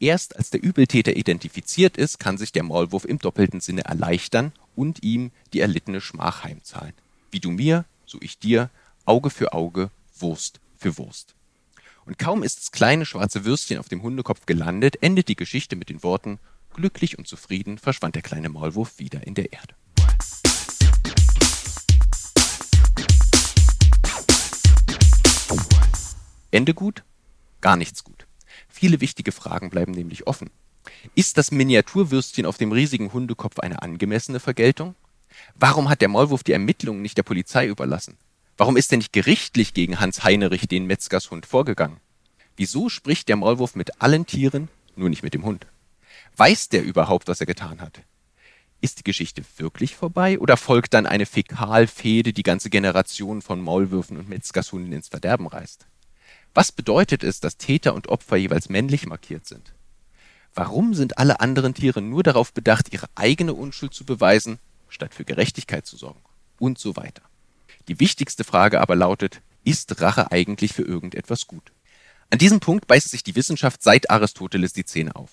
Erst 0.00 0.36
als 0.36 0.50
der 0.50 0.62
Übeltäter 0.62 1.16
identifiziert 1.16 1.96
ist, 1.96 2.18
kann 2.18 2.36
sich 2.36 2.52
der 2.52 2.64
Maulwurf 2.64 3.04
im 3.04 3.18
doppelten 3.18 3.60
Sinne 3.60 3.84
erleichtern 3.84 4.52
und 4.74 5.02
ihm 5.02 5.30
die 5.52 5.60
erlittene 5.60 6.00
Schmach 6.00 6.44
heimzahlen. 6.44 6.94
Wie 7.30 7.40
du 7.40 7.50
mir, 7.50 7.84
so 8.06 8.18
ich 8.20 8.38
dir, 8.38 8.70
Auge 9.04 9.30
für 9.30 9.52
Auge, 9.52 9.90
Wurst 10.18 10.60
für 10.76 10.98
Wurst. 10.98 11.34
Und 12.04 12.18
kaum 12.18 12.42
ist 12.42 12.58
das 12.58 12.72
kleine 12.72 13.06
schwarze 13.06 13.44
Würstchen 13.44 13.78
auf 13.78 13.88
dem 13.88 14.02
Hundekopf 14.02 14.46
gelandet, 14.46 15.02
endet 15.02 15.28
die 15.28 15.36
Geschichte 15.36 15.76
mit 15.76 15.88
den 15.88 16.02
Worten 16.02 16.38
Glücklich 16.74 17.18
und 17.18 17.28
zufrieden 17.28 17.76
verschwand 17.78 18.14
der 18.14 18.22
kleine 18.22 18.48
Maulwurf 18.48 18.98
wieder 18.98 19.26
in 19.26 19.34
der 19.34 19.52
Erde. 19.52 19.74
Ende 26.50 26.74
gut? 26.74 27.02
Gar 27.60 27.76
nichts 27.76 28.04
gut. 28.04 28.26
Viele 28.68 29.00
wichtige 29.00 29.32
Fragen 29.32 29.70
bleiben 29.70 29.92
nämlich 29.92 30.26
offen. 30.26 30.50
Ist 31.14 31.36
das 31.38 31.50
Miniaturwürstchen 31.50 32.46
auf 32.46 32.58
dem 32.58 32.72
riesigen 32.72 33.12
Hundekopf 33.12 33.58
eine 33.58 33.82
angemessene 33.82 34.40
Vergeltung? 34.40 34.94
Warum 35.54 35.88
hat 35.88 36.00
der 36.00 36.08
Maulwurf 36.08 36.42
die 36.42 36.52
Ermittlungen 36.52 37.02
nicht 37.02 37.16
der 37.16 37.22
Polizei 37.22 37.66
überlassen? 37.66 38.16
Warum 38.56 38.76
ist 38.76 38.92
er 38.92 38.98
nicht 38.98 39.12
gerichtlich 39.12 39.74
gegen 39.74 39.98
Hans 39.98 40.24
Heinrich, 40.24 40.68
den 40.68 40.86
Metzgershund, 40.86 41.46
vorgegangen? 41.46 41.98
Wieso 42.56 42.88
spricht 42.88 43.28
der 43.28 43.36
Maulwurf 43.36 43.74
mit 43.74 44.00
allen 44.00 44.26
Tieren, 44.26 44.68
nur 44.94 45.08
nicht 45.08 45.22
mit 45.22 45.34
dem 45.34 45.44
Hund? 45.44 45.66
Weiß 46.36 46.68
der 46.68 46.84
überhaupt, 46.84 47.28
was 47.28 47.40
er 47.40 47.46
getan 47.46 47.80
hat? 47.80 48.02
Ist 48.80 48.98
die 48.98 49.04
Geschichte 49.04 49.42
wirklich 49.56 49.96
vorbei 49.96 50.38
oder 50.38 50.56
folgt 50.56 50.94
dann 50.94 51.06
eine 51.06 51.26
Fäkalfehde, 51.26 52.32
die 52.32 52.42
ganze 52.42 52.68
Generation 52.68 53.40
von 53.40 53.60
Maulwürfen 53.60 54.16
und 54.16 54.28
Metzgershunden 54.28 54.92
ins 54.92 55.08
Verderben 55.08 55.46
reißt? 55.46 55.86
Was 56.54 56.72
bedeutet 56.72 57.22
es, 57.22 57.40
dass 57.40 57.56
Täter 57.56 57.94
und 57.94 58.08
Opfer 58.08 58.36
jeweils 58.36 58.68
männlich 58.68 59.06
markiert 59.06 59.46
sind? 59.46 59.72
Warum 60.54 60.94
sind 60.94 61.18
alle 61.18 61.40
anderen 61.40 61.74
Tiere 61.74 62.02
nur 62.02 62.22
darauf 62.22 62.52
bedacht, 62.52 62.92
ihre 62.92 63.08
eigene 63.14 63.54
Unschuld 63.54 63.94
zu 63.94 64.04
beweisen, 64.04 64.58
statt 64.88 65.14
für 65.14 65.24
Gerechtigkeit 65.24 65.86
zu 65.86 65.96
sorgen? 65.96 66.20
Und 66.58 66.78
so 66.78 66.96
weiter. 66.96 67.22
Die 67.88 67.98
wichtigste 67.98 68.44
Frage 68.44 68.80
aber 68.80 68.94
lautet, 68.94 69.40
ist 69.64 70.00
Rache 70.00 70.30
eigentlich 70.30 70.72
für 70.72 70.82
irgendetwas 70.82 71.46
gut? 71.46 71.72
An 72.30 72.38
diesem 72.38 72.60
Punkt 72.60 72.86
beißt 72.86 73.10
sich 73.10 73.22
die 73.22 73.34
Wissenschaft 73.34 73.82
seit 73.82 74.10
Aristoteles 74.10 74.72
die 74.72 74.84
Zähne 74.84 75.16
auf. 75.16 75.30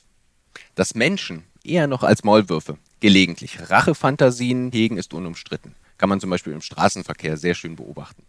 Dass 0.75 0.95
Menschen, 0.95 1.43
eher 1.63 1.87
noch 1.87 2.03
als 2.03 2.23
Maulwürfe, 2.23 2.77
gelegentlich 2.99 3.69
Rachefantasien 3.69 4.71
hegen, 4.71 4.97
ist 4.97 5.13
unumstritten. 5.13 5.75
Kann 5.97 6.09
man 6.09 6.19
zum 6.19 6.29
Beispiel 6.29 6.53
im 6.53 6.61
Straßenverkehr 6.61 7.37
sehr 7.37 7.55
schön 7.55 7.75
beobachten. 7.75 8.23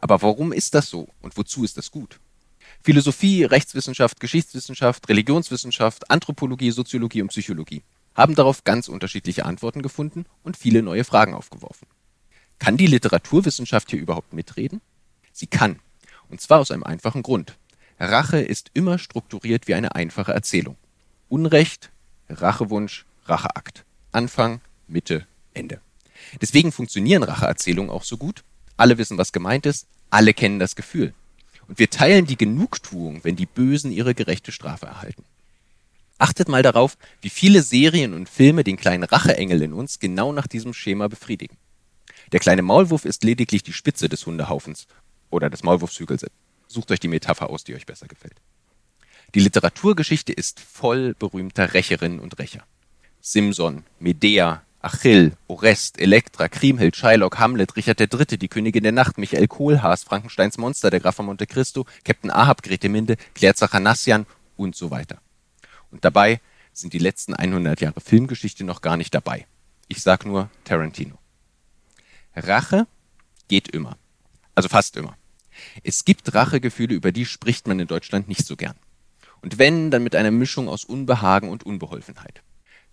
Aber 0.00 0.22
warum 0.22 0.52
ist 0.52 0.74
das 0.74 0.88
so 0.88 1.08
und 1.22 1.36
wozu 1.36 1.64
ist 1.64 1.76
das 1.78 1.90
gut? 1.90 2.18
Philosophie, 2.84 3.44
Rechtswissenschaft, 3.44 4.20
Geschichtswissenschaft, 4.20 5.08
Religionswissenschaft, 5.08 6.10
Anthropologie, 6.10 6.70
Soziologie 6.70 7.22
und 7.22 7.28
Psychologie 7.28 7.82
haben 8.14 8.34
darauf 8.34 8.62
ganz 8.62 8.88
unterschiedliche 8.88 9.46
Antworten 9.46 9.80
gefunden 9.80 10.26
und 10.42 10.58
viele 10.58 10.82
neue 10.82 11.04
Fragen 11.04 11.32
aufgeworfen. 11.32 11.88
Kann 12.58 12.76
die 12.76 12.86
Literaturwissenschaft 12.86 13.90
hier 13.90 14.00
überhaupt 14.00 14.34
mitreden? 14.34 14.82
Sie 15.32 15.46
kann. 15.46 15.80
Und 16.28 16.42
zwar 16.42 16.60
aus 16.60 16.70
einem 16.70 16.82
einfachen 16.82 17.22
Grund. 17.22 17.56
Rache 17.98 18.40
ist 18.40 18.70
immer 18.74 18.98
strukturiert 18.98 19.66
wie 19.66 19.74
eine 19.74 19.94
einfache 19.94 20.34
Erzählung. 20.34 20.76
Unrecht, 21.30 21.90
Rachewunsch, 22.28 23.06
Racheakt. 23.24 23.86
Anfang, 24.12 24.60
Mitte, 24.88 25.26
Ende. 25.54 25.80
Deswegen 26.42 26.70
funktionieren 26.70 27.22
Racheerzählungen 27.22 27.90
auch 27.90 28.04
so 28.04 28.18
gut. 28.18 28.44
Alle 28.76 28.98
wissen, 28.98 29.16
was 29.16 29.32
gemeint 29.32 29.64
ist. 29.64 29.86
Alle 30.10 30.34
kennen 30.34 30.58
das 30.58 30.76
Gefühl. 30.76 31.14
Und 31.68 31.78
wir 31.78 31.90
teilen 31.90 32.26
die 32.26 32.36
Genugtuung, 32.36 33.24
wenn 33.24 33.36
die 33.36 33.46
Bösen 33.46 33.92
ihre 33.92 34.14
gerechte 34.14 34.52
Strafe 34.52 34.86
erhalten. 34.86 35.24
Achtet 36.18 36.48
mal 36.48 36.62
darauf, 36.62 36.96
wie 37.20 37.30
viele 37.30 37.62
Serien 37.62 38.14
und 38.14 38.28
Filme 38.28 38.64
den 38.64 38.76
kleinen 38.76 39.04
Racheengel 39.04 39.62
in 39.62 39.72
uns 39.72 39.98
genau 39.98 40.32
nach 40.32 40.46
diesem 40.46 40.72
Schema 40.72 41.08
befriedigen. 41.08 41.56
Der 42.32 42.40
kleine 42.40 42.62
Maulwurf 42.62 43.04
ist 43.04 43.24
lediglich 43.24 43.62
die 43.62 43.72
Spitze 43.72 44.08
des 44.08 44.24
Hundehaufens 44.24 44.86
oder 45.30 45.50
des 45.50 45.62
Maulwurfshügels. 45.62 46.26
Sucht 46.68 46.90
euch 46.90 47.00
die 47.00 47.08
Metapher 47.08 47.50
aus, 47.50 47.64
die 47.64 47.74
euch 47.74 47.86
besser 47.86 48.06
gefällt. 48.06 48.40
Die 49.34 49.40
Literaturgeschichte 49.40 50.32
ist 50.32 50.60
voll 50.60 51.14
berühmter 51.18 51.74
Rächerinnen 51.74 52.20
und 52.20 52.38
Rächer. 52.38 52.64
Simson, 53.20 53.84
Medea, 53.98 54.62
Achill, 54.84 55.32
Orest, 55.48 55.98
Elektra, 55.98 56.48
Kriemhild, 56.48 56.94
Shylock, 56.94 57.38
Hamlet, 57.38 57.74
Richard 57.74 58.00
III., 58.00 58.38
die 58.38 58.48
Königin 58.48 58.82
der 58.82 58.92
Nacht, 58.92 59.16
Michael 59.16 59.48
Kohlhaas, 59.48 60.04
Frankensteins 60.04 60.58
Monster, 60.58 60.90
der 60.90 61.00
Graf 61.00 61.16
von 61.16 61.24
Monte 61.26 61.46
Cristo, 61.46 61.86
Captain 62.04 62.30
Ahab, 62.30 62.62
Grete 62.62 62.90
Minde, 62.90 63.16
Claire 63.34 63.54
Zachanassian 63.54 64.26
und 64.56 64.76
so 64.76 64.90
weiter. 64.90 65.18
Und 65.90 66.04
dabei 66.04 66.40
sind 66.74 66.92
die 66.92 66.98
letzten 66.98 67.34
100 67.34 67.80
Jahre 67.80 68.00
Filmgeschichte 68.00 68.64
noch 68.64 68.82
gar 68.82 68.98
nicht 68.98 69.14
dabei. 69.14 69.46
Ich 69.88 70.02
sag 70.02 70.26
nur 70.26 70.50
Tarantino. 70.64 71.16
Rache 72.36 72.86
geht 73.48 73.68
immer. 73.68 73.96
Also 74.54 74.68
fast 74.68 74.96
immer. 74.96 75.16
Es 75.82 76.04
gibt 76.04 76.34
Rachegefühle, 76.34 76.94
über 76.94 77.10
die 77.10 77.24
spricht 77.24 77.66
man 77.68 77.80
in 77.80 77.86
Deutschland 77.86 78.28
nicht 78.28 78.46
so 78.46 78.56
gern. 78.56 78.76
Und 79.40 79.58
wenn, 79.58 79.90
dann 79.90 80.02
mit 80.02 80.14
einer 80.14 80.30
Mischung 80.30 80.68
aus 80.68 80.84
Unbehagen 80.84 81.48
und 81.48 81.64
Unbeholfenheit. 81.64 82.42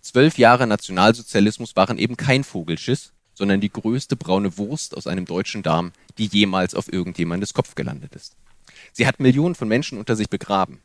Zwölf 0.02 0.36
Jahre 0.36 0.66
Nationalsozialismus 0.66 1.76
waren 1.76 1.96
eben 1.96 2.16
kein 2.16 2.42
Vogelschiss, 2.42 3.12
sondern 3.34 3.60
die 3.60 3.72
größte 3.72 4.16
braune 4.16 4.58
Wurst 4.58 4.96
aus 4.96 5.06
einem 5.06 5.26
deutschen 5.26 5.62
Darm, 5.62 5.92
die 6.18 6.26
jemals 6.26 6.74
auf 6.74 6.92
irgendjemandes 6.92 7.54
Kopf 7.54 7.76
gelandet 7.76 8.16
ist. 8.16 8.34
Sie 8.92 9.06
hat 9.06 9.20
Millionen 9.20 9.54
von 9.54 9.68
Menschen 9.68 9.98
unter 9.98 10.16
sich 10.16 10.28
begraben. 10.28 10.80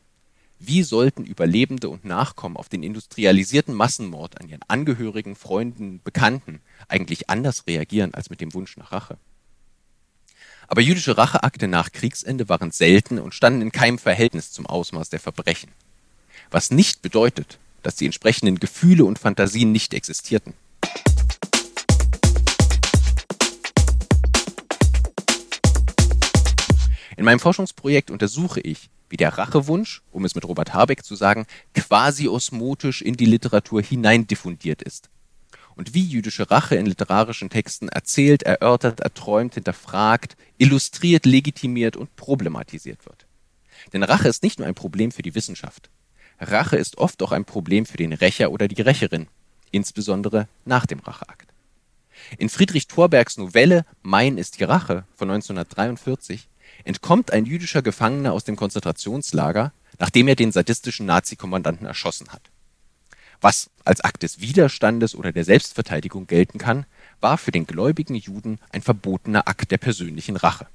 Wie 0.60 0.84
sollten 0.84 1.24
Überlebende 1.24 1.88
und 1.88 2.04
Nachkommen 2.04 2.56
auf 2.56 2.68
den 2.68 2.84
industrialisierten 2.84 3.74
Massenmord 3.74 4.40
an 4.40 4.48
ihren 4.48 4.62
Angehörigen, 4.68 5.34
Freunden, 5.34 6.00
Bekannten 6.02 6.60
eigentlich 6.86 7.28
anders 7.28 7.66
reagieren 7.66 8.14
als 8.14 8.30
mit 8.30 8.40
dem 8.40 8.54
Wunsch 8.54 8.76
nach 8.76 8.92
Rache? 8.92 9.18
Aber 10.68 10.80
jüdische 10.80 11.18
Racheakte 11.18 11.66
nach 11.66 11.90
Kriegsende 11.90 12.48
waren 12.48 12.70
selten 12.70 13.18
und 13.18 13.34
standen 13.34 13.62
in 13.62 13.72
keinem 13.72 13.98
Verhältnis 13.98 14.52
zum 14.52 14.66
Ausmaß 14.66 15.10
der 15.10 15.20
Verbrechen. 15.20 15.72
Was 16.50 16.70
nicht 16.70 17.02
bedeutet, 17.02 17.58
dass 17.82 17.96
die 17.96 18.06
entsprechenden 18.06 18.60
Gefühle 18.60 19.04
und 19.04 19.18
Fantasien 19.18 19.72
nicht 19.72 19.94
existierten. 19.94 20.54
In 27.16 27.24
meinem 27.24 27.40
Forschungsprojekt 27.40 28.12
untersuche 28.12 28.60
ich, 28.60 28.90
wie 29.08 29.16
der 29.16 29.36
Rachewunsch, 29.36 30.02
um 30.12 30.24
es 30.24 30.36
mit 30.36 30.44
Robert 30.44 30.72
Habeck 30.72 31.04
zu 31.04 31.16
sagen, 31.16 31.46
quasi 31.74 32.28
osmotisch 32.28 33.02
in 33.02 33.14
die 33.14 33.26
Literatur 33.26 33.82
hineindiffundiert 33.82 34.82
ist. 34.82 35.10
Und 35.74 35.94
wie 35.94 36.04
jüdische 36.04 36.50
Rache 36.50 36.76
in 36.76 36.86
literarischen 36.86 37.50
Texten 37.50 37.88
erzählt, 37.88 38.44
erörtert, 38.44 39.00
erträumt, 39.00 39.54
hinterfragt, 39.54 40.36
illustriert, 40.58 41.26
legitimiert 41.26 41.96
und 41.96 42.14
problematisiert 42.16 43.04
wird. 43.06 43.26
Denn 43.92 44.02
Rache 44.02 44.28
ist 44.28 44.42
nicht 44.42 44.58
nur 44.58 44.68
ein 44.68 44.74
Problem 44.74 45.10
für 45.10 45.22
die 45.22 45.34
Wissenschaft. 45.34 45.90
Rache 46.40 46.76
ist 46.76 46.98
oft 46.98 47.22
auch 47.22 47.32
ein 47.32 47.44
Problem 47.44 47.86
für 47.86 47.96
den 47.96 48.12
Rächer 48.12 48.50
oder 48.50 48.68
die 48.68 48.82
Rächerin, 48.82 49.26
insbesondere 49.70 50.48
nach 50.64 50.86
dem 50.86 51.00
Racheakt. 51.00 51.48
In 52.38 52.48
Friedrich 52.48 52.86
Thorbergs 52.86 53.38
Novelle 53.38 53.84
Mein 54.02 54.38
ist 54.38 54.58
die 54.58 54.64
Rache 54.64 55.04
von 55.16 55.30
1943 55.30 56.48
entkommt 56.84 57.32
ein 57.32 57.46
jüdischer 57.46 57.82
Gefangener 57.82 58.32
aus 58.32 58.44
dem 58.44 58.56
Konzentrationslager, 58.56 59.72
nachdem 59.98 60.28
er 60.28 60.36
den 60.36 60.52
sadistischen 60.52 61.06
Nazi-Kommandanten 61.06 61.86
erschossen 61.86 62.28
hat. 62.28 62.42
Was 63.40 63.70
als 63.84 64.00
Akt 64.00 64.22
des 64.22 64.40
Widerstandes 64.40 65.14
oder 65.14 65.32
der 65.32 65.44
Selbstverteidigung 65.44 66.26
gelten 66.26 66.58
kann, 66.58 66.86
war 67.20 67.38
für 67.38 67.52
den 67.52 67.66
gläubigen 67.66 68.16
Juden 68.16 68.58
ein 68.70 68.82
verbotener 68.82 69.46
Akt 69.46 69.70
der 69.70 69.78
persönlichen 69.78 70.36
Rache. 70.36 70.66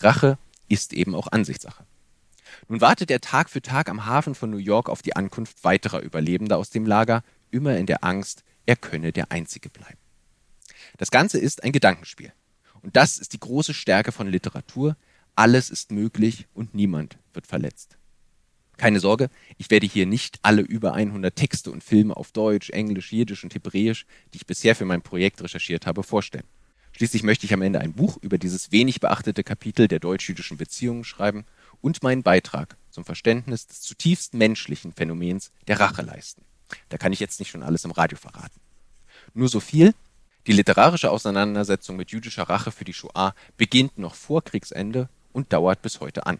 Rache 0.00 0.38
ist 0.68 0.92
eben 0.92 1.14
auch 1.14 1.28
Ansichtssache. 1.28 1.84
Nun 2.70 2.80
wartet 2.80 3.10
er 3.10 3.20
Tag 3.20 3.50
für 3.50 3.60
Tag 3.60 3.88
am 3.88 4.06
Hafen 4.06 4.36
von 4.36 4.48
New 4.48 4.56
York 4.56 4.88
auf 4.88 5.02
die 5.02 5.16
Ankunft 5.16 5.64
weiterer 5.64 6.02
Überlebender 6.02 6.56
aus 6.56 6.70
dem 6.70 6.86
Lager, 6.86 7.24
immer 7.50 7.76
in 7.76 7.86
der 7.86 8.04
Angst, 8.04 8.44
er 8.64 8.76
könne 8.76 9.10
der 9.10 9.32
Einzige 9.32 9.68
bleiben. 9.68 9.98
Das 10.96 11.10
Ganze 11.10 11.40
ist 11.40 11.64
ein 11.64 11.72
Gedankenspiel. 11.72 12.32
Und 12.80 12.94
das 12.94 13.18
ist 13.18 13.32
die 13.32 13.40
große 13.40 13.74
Stärke 13.74 14.12
von 14.12 14.28
Literatur, 14.28 14.96
alles 15.34 15.68
ist 15.68 15.90
möglich 15.90 16.46
und 16.54 16.72
niemand 16.72 17.18
wird 17.32 17.48
verletzt. 17.48 17.98
Keine 18.76 19.00
Sorge, 19.00 19.30
ich 19.58 19.68
werde 19.70 19.88
hier 19.88 20.06
nicht 20.06 20.38
alle 20.42 20.62
über 20.62 20.94
100 20.94 21.34
Texte 21.34 21.72
und 21.72 21.82
Filme 21.82 22.16
auf 22.16 22.30
Deutsch, 22.30 22.70
Englisch, 22.70 23.10
Jiddisch 23.10 23.42
und 23.42 23.52
Hebräisch, 23.52 24.06
die 24.32 24.36
ich 24.36 24.46
bisher 24.46 24.76
für 24.76 24.84
mein 24.84 25.02
Projekt 25.02 25.42
recherchiert 25.42 25.86
habe, 25.86 26.04
vorstellen. 26.04 26.46
Schließlich 26.92 27.24
möchte 27.24 27.46
ich 27.46 27.52
am 27.52 27.62
Ende 27.62 27.80
ein 27.80 27.94
Buch 27.94 28.16
über 28.20 28.38
dieses 28.38 28.70
wenig 28.70 29.00
beachtete 29.00 29.42
Kapitel 29.42 29.88
der 29.88 29.98
deutsch-jüdischen 29.98 30.56
Beziehungen 30.56 31.02
schreiben 31.02 31.46
und 31.80 32.02
meinen 32.02 32.22
Beitrag 32.22 32.76
zum 32.90 33.04
Verständnis 33.04 33.66
des 33.66 33.82
zutiefst 33.82 34.34
menschlichen 34.34 34.92
Phänomens 34.92 35.52
der 35.68 35.80
Rache 35.80 36.02
leisten. 36.02 36.44
Da 36.88 36.98
kann 36.98 37.12
ich 37.12 37.20
jetzt 37.20 37.40
nicht 37.40 37.50
schon 37.50 37.62
alles 37.62 37.84
im 37.84 37.90
Radio 37.90 38.18
verraten. 38.18 38.60
Nur 39.34 39.48
so 39.48 39.60
viel, 39.60 39.94
die 40.46 40.52
literarische 40.52 41.10
Auseinandersetzung 41.10 41.96
mit 41.96 42.10
jüdischer 42.10 42.44
Rache 42.44 42.72
für 42.72 42.84
die 42.84 42.94
Shoah 42.94 43.34
beginnt 43.56 43.98
noch 43.98 44.14
vor 44.14 44.42
Kriegsende 44.42 45.08
und 45.32 45.52
dauert 45.52 45.82
bis 45.82 46.00
heute 46.00 46.26
an. 46.26 46.38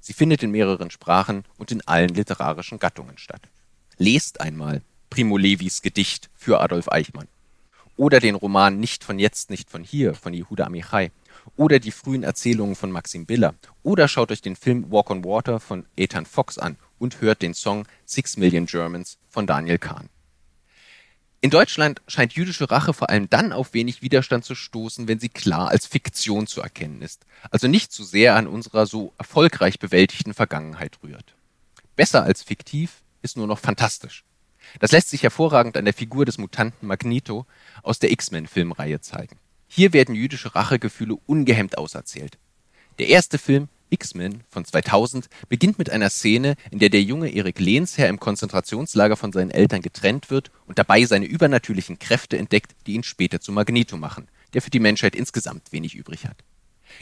Sie 0.00 0.12
findet 0.12 0.42
in 0.42 0.50
mehreren 0.50 0.90
Sprachen 0.90 1.44
und 1.58 1.70
in 1.72 1.86
allen 1.86 2.10
literarischen 2.10 2.78
Gattungen 2.78 3.18
statt. 3.18 3.42
Lest 3.96 4.40
einmal 4.40 4.82
Primo 5.10 5.36
Levis 5.36 5.82
Gedicht 5.82 6.30
für 6.34 6.60
Adolf 6.60 6.88
Eichmann. 6.90 7.28
Oder 7.96 8.20
den 8.20 8.34
Roman 8.34 8.78
Nicht 8.80 9.04
von 9.04 9.18
jetzt, 9.18 9.50
nicht 9.50 9.70
von 9.70 9.84
hier 9.84 10.14
von 10.14 10.34
Yehuda 10.34 10.64
Amichai. 10.64 11.12
Oder 11.56 11.78
die 11.78 11.90
frühen 11.90 12.22
Erzählungen 12.22 12.74
von 12.74 12.90
Maxim 12.90 13.26
Biller. 13.26 13.54
Oder 13.82 14.08
schaut 14.08 14.32
euch 14.32 14.42
den 14.42 14.56
Film 14.56 14.90
Walk 14.90 15.10
on 15.10 15.24
Water 15.24 15.60
von 15.60 15.86
Ethan 15.96 16.26
Fox 16.26 16.58
an 16.58 16.76
und 16.98 17.20
hört 17.20 17.42
den 17.42 17.54
Song 17.54 17.86
Six 18.04 18.36
Million 18.36 18.66
Germans 18.66 19.18
von 19.28 19.46
Daniel 19.46 19.78
Kahn. 19.78 20.08
In 21.44 21.50
Deutschland 21.50 22.00
scheint 22.08 22.32
jüdische 22.32 22.70
Rache 22.70 22.94
vor 22.94 23.10
allem 23.10 23.28
dann 23.28 23.52
auf 23.52 23.74
wenig 23.74 24.00
Widerstand 24.00 24.46
zu 24.46 24.54
stoßen, 24.54 25.08
wenn 25.08 25.20
sie 25.20 25.28
klar 25.28 25.68
als 25.68 25.86
Fiktion 25.86 26.46
zu 26.46 26.62
erkennen 26.62 27.02
ist, 27.02 27.26
also 27.50 27.68
nicht 27.68 27.92
zu 27.92 28.02
sehr 28.02 28.34
an 28.34 28.46
unserer 28.46 28.86
so 28.86 29.12
erfolgreich 29.18 29.78
bewältigten 29.78 30.32
Vergangenheit 30.32 30.98
rührt. 31.02 31.34
Besser 31.96 32.22
als 32.22 32.42
fiktiv 32.42 33.02
ist 33.20 33.36
nur 33.36 33.46
noch 33.46 33.58
fantastisch. 33.58 34.24
Das 34.80 34.92
lässt 34.92 35.10
sich 35.10 35.22
hervorragend 35.22 35.76
an 35.76 35.84
der 35.84 35.94
Figur 35.94 36.24
des 36.24 36.38
Mutanten 36.38 36.86
Magneto 36.86 37.46
aus 37.82 37.98
der 37.98 38.10
X-Men-Filmreihe 38.10 39.00
zeigen. 39.00 39.38
Hier 39.68 39.92
werden 39.92 40.14
jüdische 40.14 40.54
Rachegefühle 40.54 41.16
ungehemmt 41.26 41.78
auserzählt. 41.78 42.38
Der 42.98 43.08
erste 43.08 43.38
Film, 43.38 43.68
X-Men 43.90 44.42
von 44.48 44.64
2000, 44.64 45.28
beginnt 45.48 45.78
mit 45.78 45.90
einer 45.90 46.10
Szene, 46.10 46.54
in 46.70 46.78
der 46.78 46.90
der 46.90 47.02
junge 47.02 47.28
Erik 47.28 47.58
Lehnsherr 47.58 48.08
im 48.08 48.20
Konzentrationslager 48.20 49.16
von 49.16 49.32
seinen 49.32 49.50
Eltern 49.50 49.82
getrennt 49.82 50.30
wird 50.30 50.50
und 50.66 50.78
dabei 50.78 51.04
seine 51.04 51.26
übernatürlichen 51.26 51.98
Kräfte 51.98 52.38
entdeckt, 52.38 52.74
die 52.86 52.94
ihn 52.94 53.02
später 53.02 53.40
zu 53.40 53.52
Magneto 53.52 53.96
machen, 53.96 54.28
der 54.52 54.62
für 54.62 54.70
die 54.70 54.80
Menschheit 54.80 55.16
insgesamt 55.16 55.72
wenig 55.72 55.94
übrig 55.94 56.26
hat. 56.26 56.44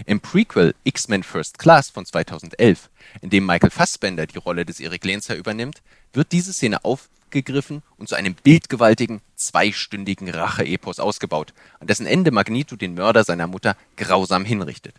Im 0.07 0.21
Prequel 0.21 0.75
X-Men 0.85 1.23
First 1.23 1.59
Class 1.59 1.91
von 1.91 2.07
2011, 2.07 2.91
in 3.21 3.31
dem 3.31 3.47
Michael 3.47 3.71
Fassbender 3.71 4.27
die 4.27 4.39
Rolle 4.39 4.65
des 4.65 4.81
Erik 4.81 5.05
Lehnsherr 5.05 5.37
übernimmt, 5.37 5.83
wird 6.13 6.33
diese 6.33 6.53
Szene 6.53 6.85
aufgegriffen 6.85 7.83
und 7.97 8.09
zu 8.09 8.15
einem 8.15 8.35
bildgewaltigen, 8.35 9.21
zweistündigen 9.37 10.29
Rache-Epos 10.29 10.99
ausgebaut, 10.99 11.53
an 11.81 11.87
dessen 11.87 12.07
Ende 12.07 12.31
Magneto 12.31 12.77
den 12.77 12.95
Mörder 12.95 13.25
seiner 13.25 13.47
Mutter 13.47 13.77
grausam 13.97 14.45
hinrichtet. 14.45 14.95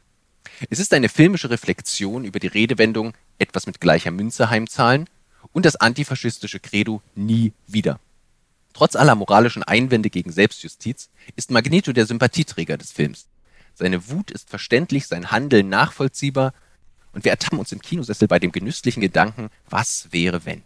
Es 0.70 0.80
ist 0.80 0.94
eine 0.94 1.10
filmische 1.10 1.50
Reflexion 1.50 2.26
über 2.26 2.40
die 2.40 2.48
Redewendung 2.48 3.14
etwas 3.40 3.66
mit 3.66 3.82
gleicher 3.82 4.12
Münze 4.12 4.50
heimzahlen 4.50 5.10
und 5.52 5.66
das 5.66 5.76
antifaschistische 5.76 6.60
Credo 6.60 7.02
nie 7.16 7.54
wieder. 7.68 8.00
Trotz 8.74 8.96
aller 8.96 9.16
moralischen 9.16 9.64
Einwände 9.64 10.10
gegen 10.10 10.32
Selbstjustiz 10.32 11.10
ist 11.36 11.52
Magneto 11.52 11.94
der 11.94 12.06
Sympathieträger 12.06 12.78
des 12.78 12.92
Films. 12.92 13.28
Seine 13.76 14.08
Wut 14.10 14.30
ist 14.30 14.52
verständlich, 14.52 15.08
sein 15.08 15.32
Handeln 15.32 15.68
nachvollziehbar 15.68 16.54
und 17.12 17.26
wir 17.26 17.32
ertappen 17.32 17.58
uns 17.58 17.72
im 17.72 17.82
Kinosessel 17.82 18.28
bei 18.28 18.38
dem 18.38 18.52
genüsslichen 18.52 19.02
Gedanken, 19.02 19.50
was 19.68 20.10
wäre 20.12 20.46
wenn. 20.46 20.64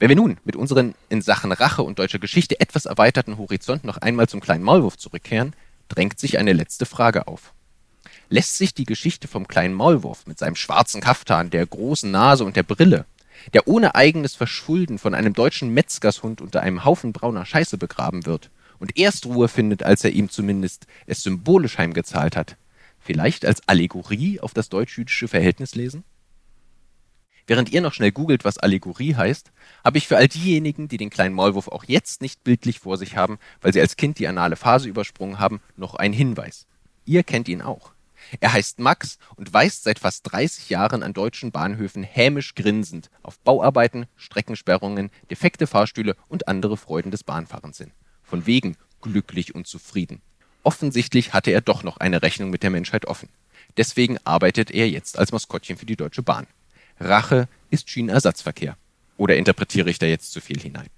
Wenn 0.00 0.08
wir 0.08 0.16
nun 0.16 0.38
mit 0.44 0.56
unseren 0.56 0.96
in 1.08 1.22
Sachen 1.22 1.52
Rache 1.52 1.84
und 1.84 2.00
deutscher 2.00 2.18
Geschichte 2.18 2.58
etwas 2.58 2.86
erweiterten 2.86 3.38
Horizont 3.38 3.84
noch 3.84 3.98
einmal 3.98 4.28
zum 4.28 4.40
kleinen 4.40 4.64
Maulwurf 4.64 4.98
zurückkehren, 4.98 5.54
drängt 5.88 6.18
sich 6.18 6.38
eine 6.38 6.52
letzte 6.52 6.86
Frage 6.86 7.28
auf. 7.28 7.54
Lässt 8.28 8.58
sich 8.58 8.74
die 8.74 8.84
Geschichte 8.84 9.28
vom 9.28 9.46
kleinen 9.46 9.74
Maulwurf 9.74 10.26
mit 10.26 10.38
seinem 10.38 10.56
schwarzen 10.56 11.00
Kaftan, 11.00 11.50
der 11.50 11.64
großen 11.64 12.10
Nase 12.10 12.44
und 12.44 12.56
der 12.56 12.64
Brille, 12.64 13.06
der 13.52 13.66
ohne 13.68 13.94
eigenes 13.94 14.34
Verschulden 14.34 14.98
von 14.98 15.14
einem 15.14 15.32
deutschen 15.32 15.72
Metzgershund 15.74 16.40
unter 16.40 16.62
einem 16.62 16.84
Haufen 16.84 17.12
brauner 17.12 17.46
Scheiße 17.46 17.78
begraben 17.78 18.26
wird 18.26 18.50
und 18.78 18.98
erst 18.98 19.26
Ruhe 19.26 19.48
findet, 19.48 19.82
als 19.82 20.04
er 20.04 20.12
ihm 20.12 20.30
zumindest 20.30 20.86
es 21.06 21.22
symbolisch 21.22 21.78
heimgezahlt 21.78 22.36
hat, 22.36 22.56
vielleicht 22.98 23.44
als 23.44 23.66
Allegorie 23.68 24.40
auf 24.40 24.54
das 24.54 24.68
deutsch-jüdische 24.68 25.28
Verhältnis 25.28 25.74
lesen? 25.74 26.04
Während 27.46 27.70
ihr 27.70 27.82
noch 27.82 27.92
schnell 27.92 28.12
googelt, 28.12 28.44
was 28.44 28.58
Allegorie 28.58 29.14
heißt, 29.14 29.52
habe 29.84 29.98
ich 29.98 30.08
für 30.08 30.16
all 30.16 30.28
diejenigen, 30.28 30.88
die 30.88 30.96
den 30.96 31.10
kleinen 31.10 31.34
Maulwurf 31.34 31.68
auch 31.68 31.84
jetzt 31.84 32.22
nicht 32.22 32.42
bildlich 32.42 32.80
vor 32.80 32.96
sich 32.96 33.16
haben, 33.16 33.38
weil 33.60 33.72
sie 33.72 33.80
als 33.80 33.96
Kind 33.96 34.18
die 34.18 34.28
anale 34.28 34.56
Phase 34.56 34.88
übersprungen 34.88 35.38
haben, 35.38 35.60
noch 35.76 35.94
einen 35.94 36.14
Hinweis. 36.14 36.66
Ihr 37.04 37.22
kennt 37.22 37.48
ihn 37.48 37.60
auch. 37.60 37.93
Er 38.40 38.52
heißt 38.52 38.78
Max 38.78 39.18
und 39.36 39.52
weist 39.52 39.84
seit 39.84 39.98
fast 39.98 40.30
30 40.32 40.70
Jahren 40.70 41.02
an 41.02 41.12
deutschen 41.12 41.52
Bahnhöfen 41.52 42.02
hämisch 42.02 42.54
grinsend 42.54 43.10
auf 43.22 43.38
Bauarbeiten, 43.40 44.06
Streckensperrungen, 44.16 45.10
defekte 45.30 45.66
Fahrstühle 45.66 46.16
und 46.28 46.48
andere 46.48 46.76
Freuden 46.76 47.10
des 47.10 47.24
Bahnfahrens 47.24 47.78
hin. 47.78 47.92
Von 48.22 48.46
wegen 48.46 48.76
glücklich 49.00 49.54
und 49.54 49.66
zufrieden. 49.66 50.22
Offensichtlich 50.62 51.32
hatte 51.32 51.50
er 51.50 51.60
doch 51.60 51.82
noch 51.82 51.98
eine 51.98 52.22
Rechnung 52.22 52.50
mit 52.50 52.62
der 52.62 52.70
Menschheit 52.70 53.04
offen. 53.04 53.28
Deswegen 53.76 54.18
arbeitet 54.24 54.70
er 54.70 54.88
jetzt 54.88 55.18
als 55.18 55.32
Maskottchen 55.32 55.76
für 55.76 55.86
die 55.86 55.96
Deutsche 55.96 56.22
Bahn. 56.22 56.46
Rache 56.98 57.48
ist 57.70 57.90
Schienenersatzverkehr. 57.90 58.76
Oder 59.16 59.36
interpretiere 59.36 59.90
ich 59.90 59.98
da 59.98 60.06
jetzt 60.06 60.32
zu 60.32 60.40
viel 60.40 60.60
hinein? 60.60 60.88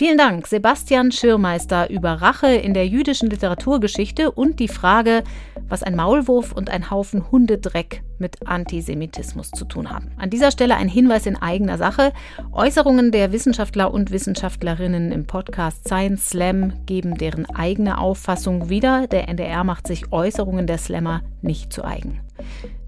Vielen 0.00 0.16
Dank, 0.16 0.46
Sebastian 0.46 1.12
Schirmeister, 1.12 1.90
über 1.90 2.22
Rache 2.22 2.46
in 2.46 2.72
der 2.72 2.88
jüdischen 2.88 3.28
Literaturgeschichte 3.28 4.30
und 4.30 4.58
die 4.58 4.66
Frage, 4.66 5.22
was 5.68 5.82
ein 5.82 5.94
Maulwurf 5.94 6.52
und 6.52 6.70
ein 6.70 6.90
Haufen 6.90 7.30
Hundedreck 7.30 8.02
mit 8.16 8.48
Antisemitismus 8.48 9.50
zu 9.50 9.66
tun 9.66 9.90
haben. 9.90 10.10
An 10.16 10.30
dieser 10.30 10.52
Stelle 10.52 10.76
ein 10.76 10.88
Hinweis 10.88 11.26
in 11.26 11.36
eigener 11.36 11.76
Sache. 11.76 12.14
Äußerungen 12.50 13.12
der 13.12 13.30
Wissenschaftler 13.32 13.92
und 13.92 14.10
Wissenschaftlerinnen 14.10 15.12
im 15.12 15.26
Podcast 15.26 15.86
Science 15.86 16.30
Slam 16.30 16.86
geben 16.86 17.18
deren 17.18 17.44
eigene 17.50 17.98
Auffassung 17.98 18.70
wieder. 18.70 19.06
Der 19.06 19.28
NDR 19.28 19.64
macht 19.64 19.86
sich 19.86 20.10
Äußerungen 20.12 20.66
der 20.66 20.78
Slammer 20.78 21.20
nicht 21.42 21.74
zu 21.74 21.84
eigen. 21.84 22.20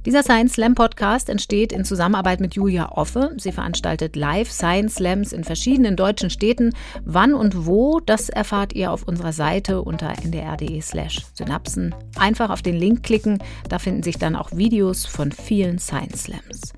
Dieser 0.04 0.24
Science 0.24 0.54
Slam 0.54 0.74
Podcast 0.74 1.28
entsteht 1.28 1.72
in 1.72 1.84
Zusammenarbeit 1.84 2.40
mit 2.40 2.56
Julia 2.56 2.90
Offe. 2.90 3.32
Sie 3.36 3.52
veranstaltet 3.52 4.16
Live 4.16 4.50
Science 4.50 4.96
Slams 4.96 5.32
in 5.32 5.44
verschiedenen 5.44 5.94
deutschen 5.94 6.28
Städten. 6.28 6.74
Wann 7.04 7.34
und 7.34 7.66
wo, 7.66 8.00
das 8.00 8.28
erfahrt 8.28 8.72
ihr 8.72 8.90
auf 8.90 9.04
unserer 9.04 9.32
Seite 9.32 9.80
unter 9.80 10.12
ndr.de/slash 10.24 11.22
synapsen. 11.34 11.94
Einfach 12.16 12.50
auf 12.50 12.62
den 12.62 12.74
Link 12.74 13.04
klicken, 13.04 13.38
da 13.68 13.78
finden 13.78 14.02
sich 14.02 14.18
dann 14.18 14.34
auch 14.34 14.50
Videos 14.50 15.06
von 15.06 15.30
vielen 15.30 15.78
Science 15.78 16.24
Slams. 16.24 16.72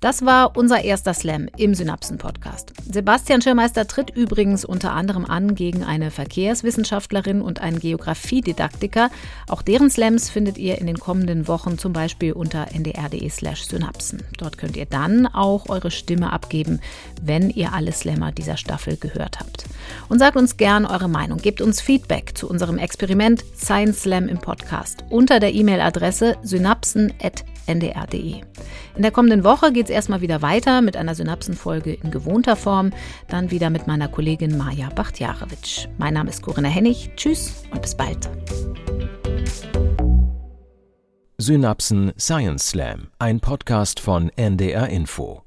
Das 0.00 0.24
war 0.24 0.56
unser 0.56 0.82
erster 0.82 1.12
Slam 1.12 1.48
im 1.58 1.74
Synapsen-Podcast. 1.74 2.72
Sebastian 2.90 3.42
Schirmeister 3.42 3.86
tritt 3.86 4.08
übrigens 4.08 4.64
unter 4.64 4.92
anderem 4.92 5.26
an 5.26 5.54
gegen 5.54 5.84
eine 5.84 6.10
Verkehrswissenschaftlerin 6.10 7.42
und 7.42 7.60
einen 7.60 7.78
Geografiedidaktiker. 7.80 9.10
Auch 9.46 9.60
deren 9.60 9.90
Slams 9.90 10.30
findet 10.30 10.56
ihr 10.56 10.78
in 10.78 10.86
den 10.86 10.98
kommenden 10.98 11.48
Wochen 11.48 11.76
zum 11.76 11.92
Beispiel 11.92 12.32
unter 12.32 12.68
ndr.de/slash 12.72 13.64
synapsen. 13.64 14.22
Dort 14.38 14.56
könnt 14.56 14.78
ihr 14.78 14.86
dann 14.86 15.26
auch 15.26 15.68
eure 15.68 15.90
Stimme 15.90 16.32
abgeben, 16.32 16.80
wenn 17.20 17.50
ihr 17.50 17.74
alle 17.74 17.92
Slammer 17.92 18.32
dieser 18.32 18.56
Staffel 18.56 18.96
gehört 18.96 19.38
habt. 19.38 19.66
Und 20.08 20.18
sagt 20.18 20.36
uns 20.36 20.56
gern 20.56 20.86
eure 20.86 21.08
Meinung. 21.08 21.38
Gebt 21.38 21.60
uns 21.60 21.82
Feedback 21.82 22.38
zu 22.38 22.48
unserem 22.48 22.78
Experiment 22.78 23.44
Science 23.54 24.00
Slam 24.00 24.28
im 24.28 24.38
Podcast 24.38 25.04
unter 25.10 25.40
der 25.40 25.52
E-Mail-Adresse 25.52 26.38
synapsen.de 26.42 27.49
ndr.de. 27.66 28.40
In 28.96 29.02
der 29.02 29.10
kommenden 29.10 29.44
Woche 29.44 29.72
geht 29.72 29.86
es 29.86 29.90
erstmal 29.90 30.20
wieder 30.20 30.42
weiter 30.42 30.80
mit 30.80 30.96
einer 30.96 31.14
Synapsenfolge 31.14 31.92
in 31.92 32.10
gewohnter 32.10 32.56
Form, 32.56 32.90
dann 33.28 33.50
wieder 33.50 33.70
mit 33.70 33.86
meiner 33.86 34.08
Kollegin 34.08 34.56
Maja 34.56 34.88
Bachtjarewitsch. 34.90 35.88
Mein 35.98 36.14
Name 36.14 36.30
ist 36.30 36.42
Corinna 36.42 36.68
Hennig. 36.68 37.10
Tschüss 37.16 37.64
und 37.70 37.82
bis 37.82 37.94
bald. 37.94 38.28
Synapsen 41.38 42.12
Science 42.18 42.68
Slam, 42.68 43.08
ein 43.18 43.40
Podcast 43.40 43.98
von 44.00 44.30
NDR 44.36 44.88
Info. 44.88 45.42